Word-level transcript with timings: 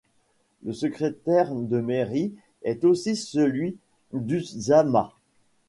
Le 0.63 0.73
secrétaire 0.73 1.53
de 1.53 1.79
mairie 1.79 2.33
est 2.63 2.85
aussi 2.85 3.15
celui 3.15 3.77
d'Ultzama. 4.13 5.13